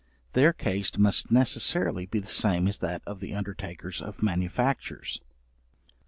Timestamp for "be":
2.07-2.17